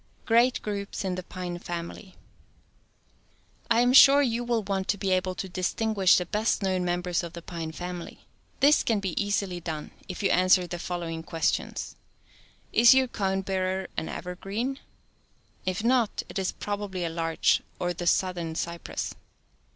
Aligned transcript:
Great 0.25 0.59
Groups 0.63 1.05
in 1.05 1.13
the 1.13 1.21
Pine 1.21 1.59
Family. 1.59 2.15
I 3.69 3.81
am 3.81 3.93
sure 3.93 4.23
you 4.23 4.43
will 4.43 4.63
want 4.63 4.87
to 4.87 4.97
be 4.97 5.11
able 5.11 5.35
to 5.35 5.47
distinguish 5.47 6.17
the 6.17 6.25
best 6.25 6.63
known 6.63 6.83
members 6.83 7.21
of 7.21 7.33
the 7.33 7.41
pine 7.43 7.71
family. 7.71 8.25
This 8.61 8.81
can 8.81 8.99
be 8.99 9.13
easily 9.23 9.59
done, 9.59 9.91
if 10.09 10.23
you 10.23 10.31
answer 10.31 10.65
the 10.65 10.79
following 10.79 11.21
questions. 11.21 11.95
Is 12.73 12.95
your 12.95 13.07
cone 13.09 13.41
bearer 13.43 13.89
an 13.95 14.09
evergreen? 14.09 14.79
If 15.67 15.83
not, 15.83 16.23
it 16.27 16.39
is 16.39 16.51
probably 16.51 17.05
a 17.05 17.09
larch 17.11 17.61
or 17.77 17.93
the 17.93 18.07
southern 18.07 18.55
cypress. 18.55 19.13